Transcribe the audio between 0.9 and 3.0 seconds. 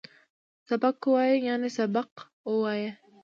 وویه، یعنی سبق ووایه